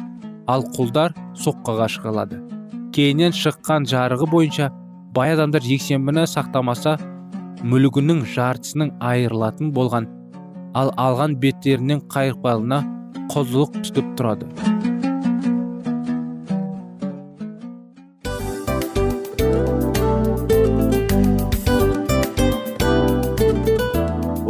Ал 0.49 0.65
құлдар 0.77 1.13
соққыға 1.37 1.91
шығылады 1.91 2.46
кейіннен 2.97 3.35
шыққан 3.37 3.85
жарығы 3.91 4.27
бойынша 4.33 4.71
бай 5.17 5.35
адамдар 5.35 5.65
жексенбіні 5.65 6.23
сақтамаса 6.33 6.95
мүлігінің 7.73 8.23
жартысының 8.33 8.95
айырылатын 9.11 9.75
болған. 9.77 10.07
Ал 10.81 10.95
алған 11.05 11.37
беттерінен 11.43 12.01
қайырпалына 12.15 12.81
құлдылық 13.35 13.77
тұтып 13.83 14.17
тұрады. 14.17 14.76